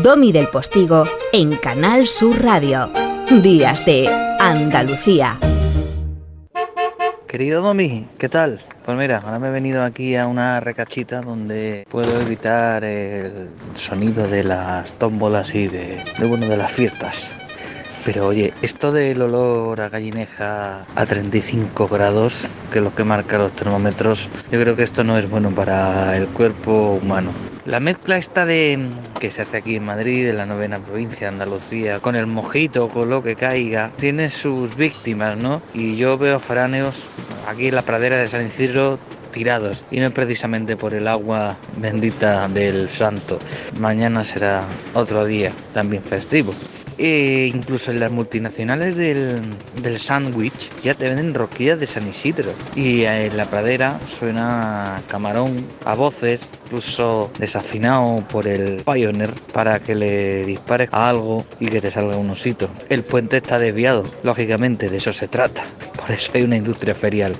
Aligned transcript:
Domi 0.00 0.32
del 0.32 0.48
Postigo 0.48 1.04
en 1.34 1.54
Canal 1.56 2.06
Sur 2.06 2.42
Radio. 2.42 2.90
Días 3.42 3.84
de 3.84 4.08
Andalucía. 4.40 5.38
Querido 7.28 7.60
Domi, 7.60 8.06
¿qué 8.16 8.30
tal? 8.30 8.58
Pues 8.86 8.96
mira, 8.96 9.18
ahora 9.22 9.38
me 9.38 9.48
he 9.48 9.50
venido 9.50 9.84
aquí 9.84 10.16
a 10.16 10.26
una 10.26 10.60
recachita 10.60 11.20
donde 11.20 11.86
puedo 11.90 12.18
evitar 12.22 12.84
el 12.84 13.50
sonido 13.74 14.26
de 14.28 14.44
las 14.44 14.94
tómbolas 14.94 15.54
y 15.54 15.68
de, 15.68 16.02
de, 16.18 16.36
de 16.38 16.56
las 16.56 16.72
fiestas. 16.72 17.34
Pero 18.06 18.28
oye, 18.28 18.54
esto 18.62 18.92
del 18.92 19.20
olor 19.20 19.82
a 19.82 19.90
gallineja 19.90 20.86
a 20.94 21.06
35 21.06 21.86
grados, 21.88 22.48
que 22.72 22.78
es 22.78 22.84
lo 22.84 22.94
que 22.94 23.04
marca 23.04 23.36
los 23.36 23.52
termómetros, 23.52 24.30
yo 24.50 24.58
creo 24.58 24.74
que 24.74 24.84
esto 24.84 25.04
no 25.04 25.18
es 25.18 25.28
bueno 25.28 25.50
para 25.50 26.16
el 26.16 26.28
cuerpo 26.28 26.98
humano. 27.02 27.51
La 27.64 27.78
mezcla 27.78 28.16
esta 28.16 28.44
de 28.44 28.76
que 29.20 29.30
se 29.30 29.42
hace 29.42 29.58
aquí 29.58 29.76
en 29.76 29.84
Madrid, 29.84 30.28
en 30.28 30.36
la 30.36 30.46
novena 30.46 30.80
provincia 30.80 31.28
de 31.28 31.34
Andalucía, 31.34 32.00
con 32.00 32.16
el 32.16 32.26
mojito, 32.26 32.88
con 32.88 33.08
lo 33.08 33.22
que 33.22 33.36
caiga, 33.36 33.92
tiene 33.96 34.30
sus 34.30 34.74
víctimas, 34.74 35.36
¿no? 35.36 35.62
Y 35.72 35.94
yo 35.94 36.18
veo 36.18 36.40
foráneos 36.40 37.08
aquí 37.46 37.68
en 37.68 37.76
la 37.76 37.82
pradera 37.82 38.18
de 38.18 38.26
San 38.26 38.44
Isidro 38.44 38.98
tirados 39.30 39.84
y 39.92 40.00
no 40.00 40.10
precisamente 40.10 40.76
por 40.76 40.92
el 40.92 41.06
agua 41.06 41.56
bendita 41.76 42.48
del 42.48 42.88
santo. 42.88 43.38
Mañana 43.78 44.24
será 44.24 44.64
otro 44.92 45.24
día 45.24 45.52
también 45.72 46.02
festivo. 46.02 46.52
E 46.98 47.50
incluso 47.52 47.90
en 47.90 48.00
las 48.00 48.10
multinacionales 48.10 48.96
del, 48.96 49.40
del 49.82 49.98
sándwich 49.98 50.70
ya 50.82 50.94
te 50.94 51.06
venden 51.06 51.34
roquillas 51.34 51.80
de 51.80 51.86
San 51.86 52.08
Isidro. 52.08 52.52
Y 52.74 53.04
en 53.04 53.36
la 53.36 53.46
pradera 53.46 53.98
suena 54.08 55.02
camarón 55.08 55.66
a 55.84 55.94
voces, 55.94 56.48
incluso 56.64 57.30
desafinado 57.38 58.24
por 58.28 58.46
el 58.46 58.82
Pioneer 58.84 59.32
para 59.52 59.80
que 59.80 59.94
le 59.94 60.44
dispares 60.44 60.88
a 60.92 61.08
algo 61.08 61.44
y 61.60 61.66
que 61.66 61.80
te 61.80 61.90
salga 61.90 62.16
un 62.16 62.30
osito. 62.30 62.70
El 62.88 63.04
puente 63.04 63.38
está 63.38 63.58
desviado, 63.58 64.04
lógicamente, 64.22 64.88
de 64.88 64.96
eso 64.96 65.12
se 65.12 65.28
trata. 65.28 65.62
Por 65.96 66.10
eso 66.10 66.32
hay 66.34 66.42
una 66.42 66.56
industria 66.56 66.94
ferial. 66.94 67.36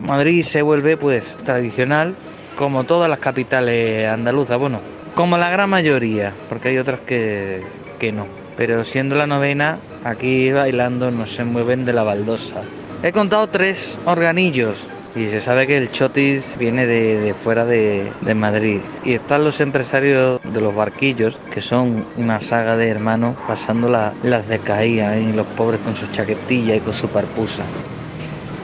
Madrid 0.00 0.42
se 0.42 0.62
vuelve 0.62 0.96
pues 0.96 1.36
tradicional 1.44 2.16
como 2.56 2.84
todas 2.84 3.10
las 3.10 3.18
capitales 3.18 4.08
andaluzas. 4.08 4.58
Bueno, 4.58 4.80
como 5.14 5.36
la 5.36 5.50
gran 5.50 5.68
mayoría, 5.68 6.32
porque 6.48 6.68
hay 6.68 6.78
otras 6.78 7.00
que, 7.00 7.62
que 7.98 8.12
no 8.12 8.45
pero 8.56 8.84
siendo 8.84 9.16
la 9.16 9.26
novena, 9.26 9.78
aquí 10.04 10.52
bailando 10.52 11.10
no 11.10 11.26
se 11.26 11.44
mueven 11.44 11.84
de 11.84 11.92
la 11.92 12.02
baldosa. 12.02 12.62
He 13.02 13.12
contado 13.12 13.46
tres 13.48 14.00
organillos 14.06 14.86
y 15.14 15.26
se 15.26 15.40
sabe 15.40 15.66
que 15.66 15.78
el 15.78 15.90
chotis 15.90 16.58
viene 16.58 16.86
de, 16.86 17.34
fuera 17.34 17.64
de, 17.64 18.12
Madrid. 18.34 18.80
Y 19.02 19.14
están 19.14 19.44
los 19.44 19.60
empresarios 19.60 20.40
de 20.42 20.60
los 20.60 20.74
barquillos, 20.74 21.38
que 21.50 21.62
son 21.62 22.04
una 22.18 22.40
saga 22.40 22.76
de 22.76 22.88
hermanos 22.88 23.34
pasando 23.48 23.88
la, 23.88 24.12
las 24.22 24.48
de 24.48 24.58
caída, 24.58 25.16
y 25.18 25.32
los 25.32 25.46
pobres 25.46 25.80
con 25.80 25.96
su 25.96 26.06
chaquetilla 26.08 26.76
y 26.76 26.80
con 26.80 26.92
su 26.92 27.08
parpusa. 27.08 27.64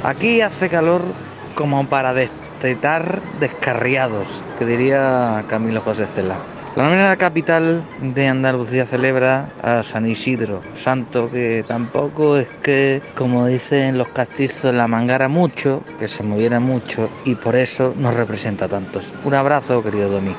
Aquí 0.05 0.43
hace 0.43 0.69
calor 0.69 1.01
como 1.55 1.87
para 1.87 2.12
destetar 2.12 3.23
descarriados, 3.41 4.45
que 4.59 4.67
diría 4.67 5.45
Camilo 5.49 5.81
José 5.81 6.06
Cela. 6.06 6.37
La 6.75 6.84
novena 6.84 7.17
capital 7.17 7.84
de 8.01 8.28
Andalucía 8.28 8.87
celebra 8.87 9.51
a 9.62 9.83
San 9.83 10.06
Isidro, 10.06 10.62
santo 10.73 11.31
que 11.31 11.67
tampoco 11.69 12.39
es 12.39 12.48
que, 12.62 13.03
como 13.15 13.47
dicen 13.47 13.98
los 13.98 14.09
castizos, 14.09 14.75
la 14.75 14.89
mangara 14.89 15.28
mucho, 15.28 15.84
que 15.98 16.09
se 16.09 16.23
moviera 16.23 16.61
mucho 16.61 17.11
y 17.27 17.34
por 17.34 17.56
eso 17.56 17.93
nos 17.98 18.15
representa 18.15 18.69
tantos. 18.69 19.12
Un 19.23 19.34
abrazo, 19.34 19.83
querido 19.83 20.09
Domi. 20.09 20.34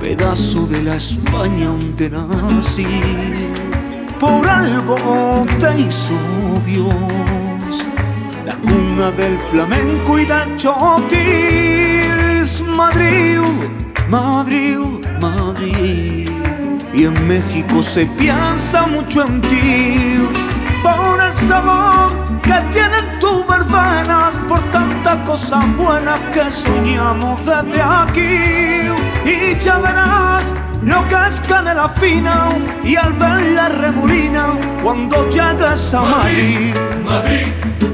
Pedazo 0.00 0.66
de 0.66 0.82
la 0.82 0.94
España 0.94 1.66
donde 1.66 2.08
nací, 2.08 2.86
del 9.16 9.38
flamenco 9.50 10.18
y 10.18 10.24
del 10.24 10.56
chotis. 10.56 11.22
Madrid, 12.66 13.38
Madrid, 14.08 14.78
Madrid. 15.20 16.28
Y 16.92 17.04
en 17.04 17.26
México 17.26 17.82
se 17.82 18.06
piensa 18.06 18.86
mucho 18.86 19.26
en 19.26 19.40
ti. 19.40 20.28
Por 20.82 21.20
el 21.20 21.34
sabor 21.34 22.12
que 22.42 22.54
tienen 22.72 23.18
tus 23.20 23.46
verbenas, 23.46 24.36
por 24.48 24.60
tantas 24.70 25.18
cosas 25.26 25.64
buenas 25.76 26.20
que 26.32 26.50
soñamos 26.50 27.40
desde 27.44 27.82
aquí. 27.82 28.88
Y 29.24 29.58
ya 29.58 29.78
verás 29.78 30.54
lo 30.82 31.06
que 31.08 31.16
es 31.28 31.40
canela 31.48 31.88
fina 31.88 32.48
y 32.84 32.96
al 32.96 33.12
ver 33.14 33.40
la 33.52 33.68
remolina 33.68 34.58
cuando 34.82 35.28
llegas 35.30 35.94
a 35.94 36.02
Madrid. 36.02 36.74
Madrid. 37.04 37.93